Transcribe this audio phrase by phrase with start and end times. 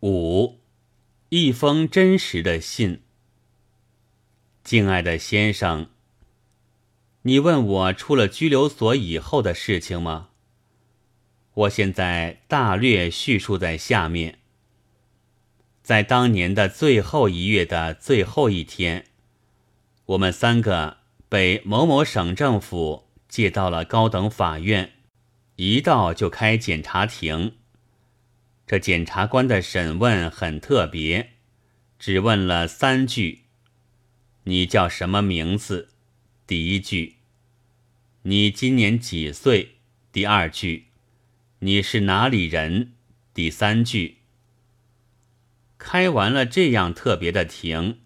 [0.00, 0.60] 五，
[1.30, 3.02] 一封真实的信。
[4.62, 5.88] 敬爱的先生，
[7.22, 10.28] 你问我出了拘留所以后的事情吗？
[11.54, 14.38] 我现在大略叙述在下面。
[15.82, 19.06] 在当年的最后一月的最后一天，
[20.06, 24.92] 我们三个被某某省政府借到了高等法院，
[25.56, 27.56] 一到就开检察庭。
[28.68, 31.30] 这检察官的审问很特别，
[31.98, 33.44] 只问了三句
[34.44, 35.88] ：“你叫什么名字？”
[36.46, 37.14] 第一句
[38.24, 39.76] ：“你今年几岁？”
[40.12, 40.88] 第二句
[41.60, 42.92] ：“你是哪里人？”
[43.32, 44.18] 第三句。
[45.78, 48.00] 开完了这样特别的庭，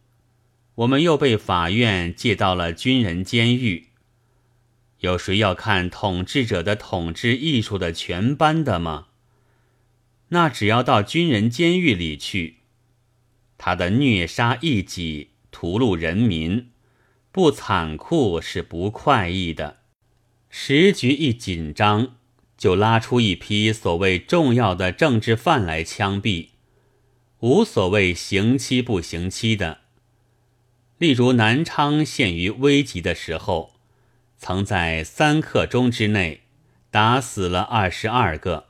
[0.77, 3.88] 我们又被法院借到了军人监狱。
[5.01, 9.09] 有谁要看统治者的统治艺术的全班的吗？
[10.33, 12.61] 那只要到军人监狱里去，
[13.59, 16.71] 他的虐杀异己、屠戮人民，
[17.30, 19.80] 不残酷是不快意的。
[20.49, 22.16] 时局一紧张，
[22.57, 26.49] 就拉出一批所谓重要的政治犯来枪毙。
[27.41, 29.80] 无所谓刑期不刑期的，
[30.96, 33.74] 例如南昌陷于危急的时候，
[34.39, 36.45] 曾在三刻钟之内
[36.91, 38.69] 打死了二十二个；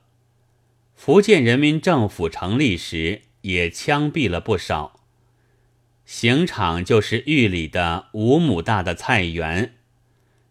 [1.04, 5.00] 福建人民政府成立时也枪毙了不少。
[6.04, 9.74] 刑场就是狱里的五亩大的菜园，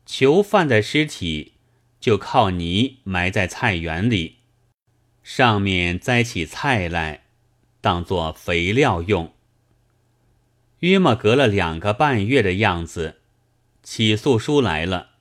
[0.06, 1.54] 囚犯的尸体
[2.02, 4.40] 就靠泥埋在菜园里，
[5.24, 7.22] 上面栽起菜来。
[7.80, 9.34] 当做肥料用。
[10.80, 13.22] 约莫隔了两个半月的样子，
[13.82, 15.12] 起诉书来了。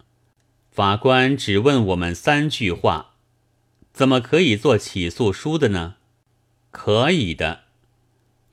[0.72, 3.09] 法官只问我们三句话：
[3.92, 5.96] 怎么可以做起诉书的呢？
[6.70, 7.64] 可以的。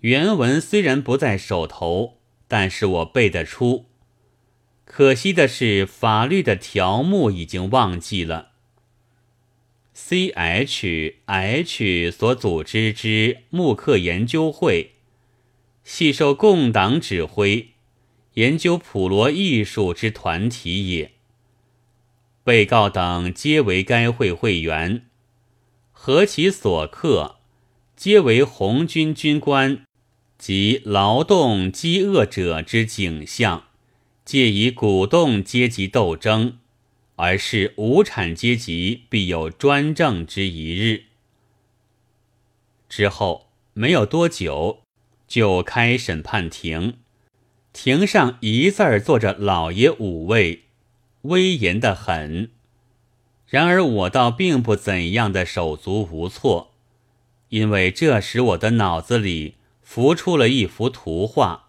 [0.02, 3.86] 原文虽然不在手头，但是我背得出。
[4.86, 8.52] 可惜的是，法律的条目已经忘记了。
[9.94, 14.92] C H H 所组织之木刻研究会，
[15.84, 17.70] 系受共党指挥，
[18.36, 21.12] 研究普罗艺术之团体也。
[22.44, 25.08] 被告等皆为该会会员，
[26.08, 27.36] 何其所刻，
[27.98, 29.84] 皆为红军军官
[30.38, 33.66] 及劳动饥饿者之景象，
[34.24, 36.60] 借以鼓动阶级斗争。
[37.18, 41.08] 而是无产阶级必有专政之一日。
[42.88, 44.84] 之后没有多久，
[45.28, 47.00] 就开审判庭，
[47.74, 50.64] 庭上一字儿坐着老爷五位，
[51.24, 52.52] 威严的很。
[53.48, 56.74] 然而我倒并不怎样的手足无措，
[57.50, 61.68] 因为这时我的脑子里浮出了一幅图画，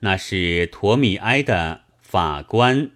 [0.00, 2.90] 那是陀米埃的法官。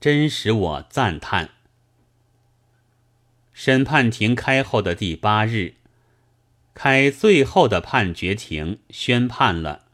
[0.00, 1.48] 真使我赞叹。
[3.54, 5.76] 审判庭开后的第八日，
[6.74, 9.84] 开最后的判决庭，宣判了。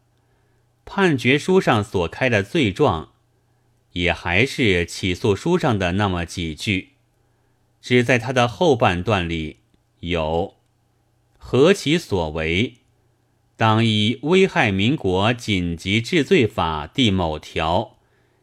[0.84, 3.12] 判决书上所开的罪状，
[3.92, 6.89] 也还是起诉书上的那么几句，
[7.80, 9.58] 只在他的后半段里
[10.00, 10.54] 有
[11.38, 12.74] “何其所为”，
[13.56, 17.96] 当依危害民国紧急治罪法第某条。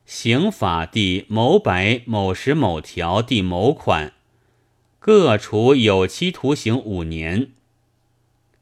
[0.05, 4.13] 刑法第某百某十某条第某款，
[4.99, 7.49] 各处有期徒刑五年。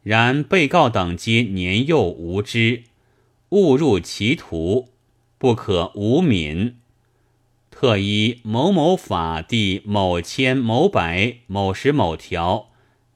[0.02, 2.86] 然被告等皆年幼无知，
[3.50, 4.90] 误入歧途，
[5.38, 6.78] 不可无敏。
[7.78, 12.70] 特依某某法第某千某百某十某条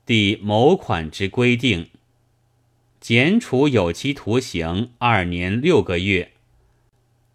[0.05, 1.89] 第某款之规定，
[2.99, 6.33] 减处有期徒刑二年六个月。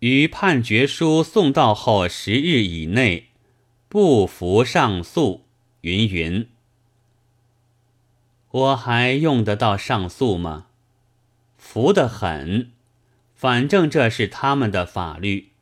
[0.01, 3.29] 于判决书送到后十日以内，
[3.89, 5.47] 不服上诉。
[5.81, 6.47] 云云，
[8.51, 10.67] 我还用得到上诉吗？
[11.57, 12.73] 服得很，
[13.35, 15.54] 反正这是他们的法律。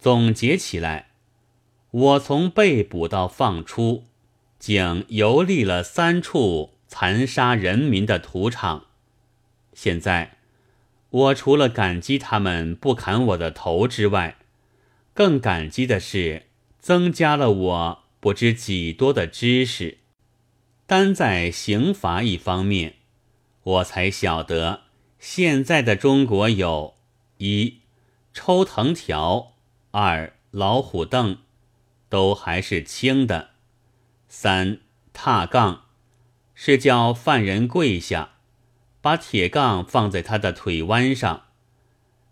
[0.00, 1.10] 总结起来，
[1.90, 4.04] 我从被捕到放出，
[4.58, 8.86] 竟游历了三处残杀人民的土场。
[9.74, 10.38] 现在。
[11.10, 14.36] 我除了感激他们不砍我的头之外，
[15.12, 16.46] 更感激的是
[16.78, 19.98] 增加了我不知几多的知识。
[20.86, 22.94] 单在刑罚一方面，
[23.64, 24.82] 我才晓得
[25.18, 26.94] 现在的中国有：
[27.38, 27.80] 一
[28.32, 29.54] 抽藤条，
[29.92, 31.38] 二老虎凳，
[32.08, 33.48] 都还是轻的；
[34.28, 34.78] 三
[35.12, 35.86] 踏杠，
[36.54, 38.34] 是叫犯人跪下；
[39.00, 41.46] 把铁杠放在他的腿弯上，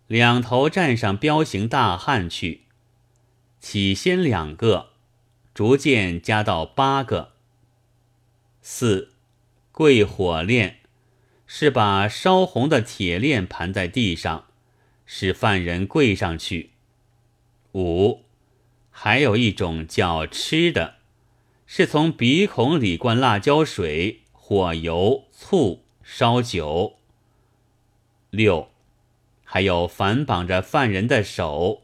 [0.07, 2.63] 两头站上彪形大汉去。
[3.59, 4.91] 起先两个，
[5.53, 7.33] 逐渐加到八个。
[8.61, 9.11] 四，
[9.73, 10.79] 跪火链，
[11.45, 14.45] 是把烧红的铁链盘在地上，
[15.05, 16.71] 使犯人跪上去。
[17.79, 18.25] 五，
[18.89, 20.95] 还有一种叫吃的，
[21.65, 25.85] 是从鼻孔里灌辣椒水、火油、醋。
[26.11, 26.97] 烧酒。
[28.31, 28.69] 六，
[29.43, 31.83] 还有反绑着犯人的手，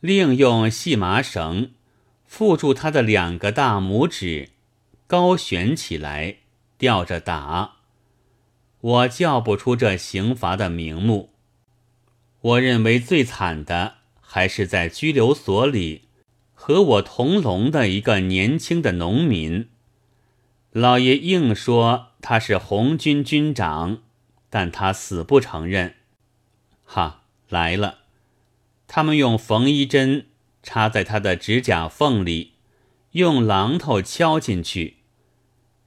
[0.00, 1.70] 另用细麻绳
[2.30, 4.50] 缚住他的两个大拇指，
[5.06, 6.36] 高悬起来，
[6.76, 7.76] 吊着打。
[8.80, 11.30] 我叫不出这刑罚的名目。
[12.42, 13.97] 我认为最惨的
[14.30, 16.02] 还是在拘留所里
[16.52, 19.70] 和我同笼的一个年轻的农民。
[20.70, 24.02] 老爷硬说他是红军军长，
[24.50, 25.94] 但他死不承认。
[26.84, 28.00] 哈，来了！
[28.86, 30.26] 他们用缝衣针
[30.62, 32.52] 插在他的指甲缝里，
[33.12, 34.98] 用榔头敲进去，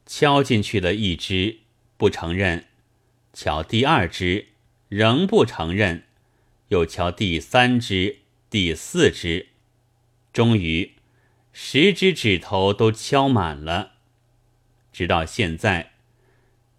[0.04, 1.60] 敲进去了一只，
[1.96, 2.64] 不承认；
[3.32, 4.48] 敲第二只，
[4.88, 6.02] 仍不承认；
[6.68, 8.21] 又敲第三只、
[8.52, 9.46] 第四只，
[10.30, 10.92] 终于
[11.54, 13.92] 十只指头都敲满了。
[14.92, 15.92] 直到现在，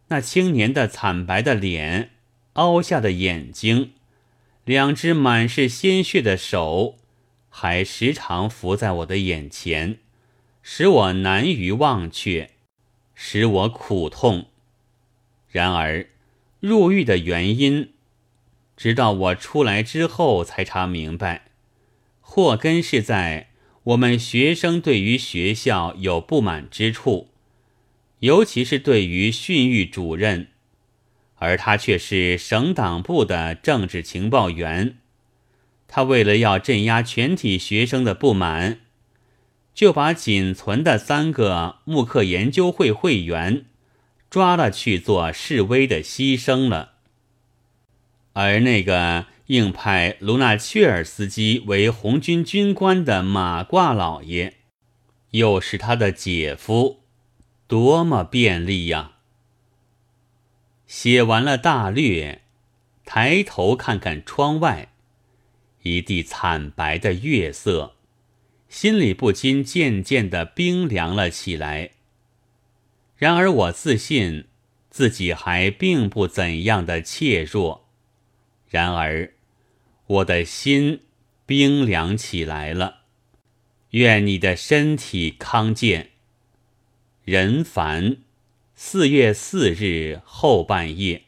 [0.10, 2.12] 那青年的惨白的脸、
[2.54, 3.94] 凹下的眼睛、
[4.66, 7.00] 两只满是鲜血的手，
[7.50, 9.98] 还时常浮在我的眼前，
[10.62, 12.52] 使我难于忘却，
[13.16, 14.46] 使我苦痛。
[15.50, 16.08] 然而，
[16.60, 17.94] 入狱的原因，
[18.78, 21.46] 直到我出来之后才查明白，
[22.26, 23.50] 祸根是在
[23.84, 27.30] 我们学生对于学校有不满之处。
[28.20, 30.48] 尤其是对于训育主任，
[31.36, 34.96] 而他却是省党部的政治情报员。
[35.90, 38.80] 他为了要镇压全体学生的不满，
[39.76, 43.66] 就把仅存的三个木刻研究会会员
[44.30, 46.94] 抓了去做示威的牺牲了。
[48.32, 54.54] 而那个硬派卢纳切尔斯基为红军军官的马褂老爷，
[55.32, 57.02] 又是他的姐夫。
[57.68, 59.14] 多么便利呀！
[60.86, 62.44] 写完了大略，
[63.04, 64.90] 抬头看看窗外，
[65.82, 67.96] 一地惨白的月色，
[68.70, 71.92] 心里不禁渐渐的冰凉了起来。
[73.18, 74.46] 然而我自信
[74.90, 77.83] 自己还并不怎样的怯弱，
[78.74, 79.36] 然而
[80.08, 81.02] 我的心
[81.46, 83.02] 冰凉起来了。
[83.92, 86.10] 愿你的身体康健。
[87.24, 88.18] 人凡，
[88.74, 91.26] 四月四日后半夜。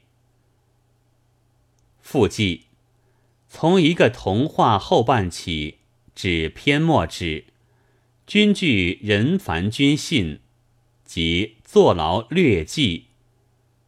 [2.00, 2.64] 附记：
[3.48, 5.78] 从一个童话后半起
[6.16, 7.46] 至篇末止，
[8.26, 10.40] 均据任凡君信
[11.04, 13.06] 及坐牢略记。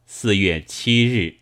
[0.06, 1.38] 四月七日。